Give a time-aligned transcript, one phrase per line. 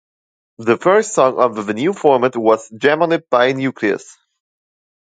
[0.57, 4.05] The first song under the new format was "Jam On It" by Newcleus.